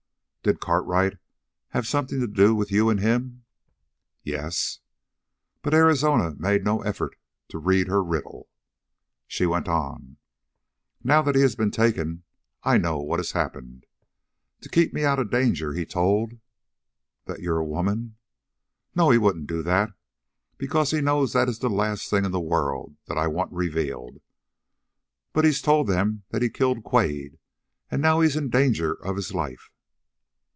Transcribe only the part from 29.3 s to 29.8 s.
life."